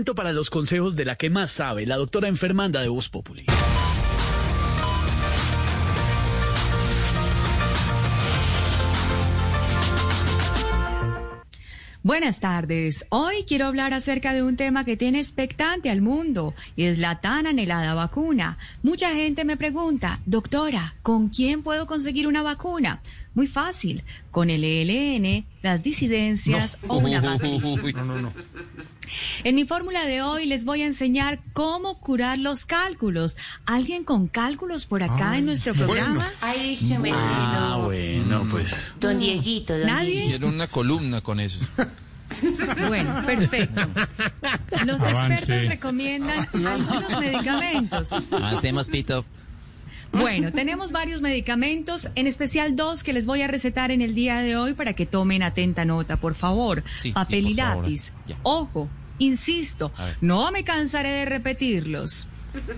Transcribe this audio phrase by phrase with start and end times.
[0.00, 3.44] Para los consejos de la que más sabe, la doctora enfermanda de Voz Populi.
[12.02, 13.06] Buenas tardes.
[13.10, 17.20] Hoy quiero hablar acerca de un tema que tiene expectante al mundo y es la
[17.20, 18.56] tan anhelada vacuna.
[18.82, 23.02] Mucha gente me pregunta, doctora, ¿con quién puedo conseguir una vacuna?
[23.34, 28.02] Muy fácil, con el ELN, las disidencias o una vacuna.
[28.02, 28.32] No, no, no.
[29.44, 33.36] En mi fórmula de hoy les voy a enseñar cómo curar los cálculos.
[33.64, 36.30] ¿Alguien con cálculos por acá en nuestro programa?
[36.40, 38.94] Ay, se me Ah, bueno, pues.
[39.00, 40.20] Don Dieguito, don ¿Nadie?
[40.20, 41.60] Hicieron una columna con eso.
[42.86, 43.80] Bueno, perfecto.
[44.86, 48.12] Los expertos recomiendan algunos medicamentos.
[48.12, 49.24] Hacemos pito.
[50.12, 54.38] Bueno, tenemos varios medicamentos, en especial dos que les voy a recetar en el día
[54.42, 56.84] de hoy para que tomen atenta nota, por favor.
[56.98, 57.82] Sí, Papel sí, y por favor.
[57.84, 58.12] lápiz.
[58.44, 58.88] Ojo,
[59.20, 62.26] insisto, no me cansaré de repetirlos.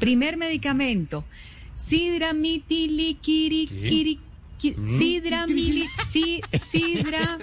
[0.00, 1.24] Primer medicamento,
[1.76, 4.18] sidramitilikirikiri.
[4.98, 7.38] Sidra, mili, si- sidra.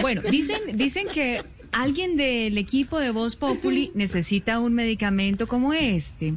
[0.00, 1.42] Bueno, dicen, dicen que
[1.72, 6.32] alguien del equipo de Voz Populi necesita un medicamento como este.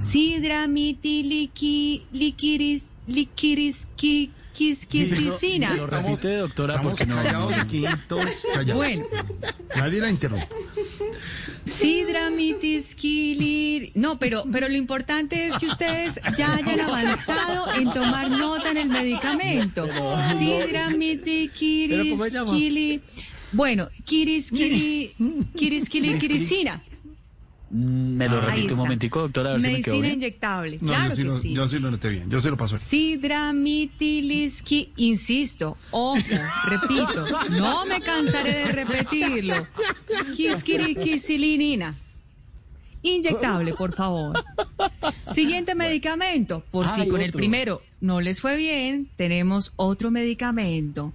[0.00, 5.74] Sidra, mitiliki, liquiris, liquiris, ki- quisquisicina.
[5.74, 7.16] Lo repite, doctora, Estamos porque no.
[7.16, 8.76] callados aquí, todos callados.
[8.82, 9.04] Bueno,
[9.76, 10.48] Nadie la interrumpe.
[12.30, 13.92] Mitisquilir.
[13.94, 18.76] No, pero, pero lo importante es que ustedes ya hayan avanzado en tomar nota en
[18.78, 19.86] el medicamento.
[20.36, 22.16] Sidra, mitikiri,
[23.52, 25.12] Bueno, kirisquili,
[25.56, 26.82] kirisquili, kirisina.
[27.68, 30.14] Mm, Me lo Ahí repite un momento, doctora, a ver si me Medicina bien.
[30.14, 30.78] inyectable.
[30.80, 31.52] No, claro yo, sí que lo, sí.
[31.52, 32.30] yo sí lo noté bien.
[32.30, 32.76] Yo sí lo paso.
[32.76, 36.16] Sidramitilisqui, insisto, ojo,
[36.68, 37.24] repito,
[37.58, 39.66] no me cansaré de repetirlo.
[40.36, 41.96] Quisquiriquisilinina.
[43.06, 44.42] Inyectable, por favor.
[45.34, 46.62] Siguiente medicamento.
[46.70, 51.12] Por si Hay con el primero no les fue bien, tenemos otro medicamento.